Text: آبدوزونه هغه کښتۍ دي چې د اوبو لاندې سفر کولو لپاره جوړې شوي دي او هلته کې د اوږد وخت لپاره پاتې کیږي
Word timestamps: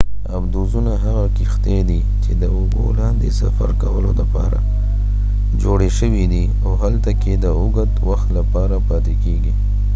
آبدوزونه 0.37 0.91
هغه 1.05 1.25
کښتۍ 1.37 1.79
دي 1.89 1.99
چې 2.23 2.31
د 2.41 2.43
اوبو 2.57 2.83
لاندې 2.99 3.29
سفر 3.41 3.69
کولو 3.83 4.11
لپاره 4.21 4.59
جوړې 5.61 5.89
شوي 5.99 6.25
دي 6.33 6.43
او 6.65 6.71
هلته 6.83 7.11
کې 7.21 7.33
د 7.35 7.45
اوږد 7.59 7.91
وخت 8.09 8.27
لپاره 8.37 8.75
پاتې 8.87 9.13
کیږي 9.23 9.53